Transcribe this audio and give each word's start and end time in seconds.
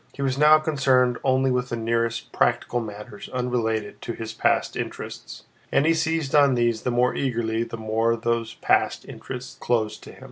He 0.13 0.23
was 0.23 0.35
now 0.35 0.57
concerned 0.57 1.19
only 1.23 1.51
with 1.51 1.69
the 1.69 1.75
nearest 1.75 2.31
practical 2.31 2.79
matters 2.79 3.29
unrelated 3.29 4.01
to 4.01 4.13
his 4.13 4.33
past 4.33 4.75
interests, 4.75 5.43
and 5.71 5.85
he 5.85 5.93
seized 5.93 6.33
on 6.33 6.55
these 6.55 6.81
the 6.81 6.89
more 6.89 7.13
eagerly 7.13 7.61
the 7.61 7.77
more 7.77 8.15
those 8.15 8.55
past 8.55 9.05
interests 9.07 9.59
were 9.59 9.63
closed 9.63 10.01
to 10.05 10.13
him. 10.13 10.19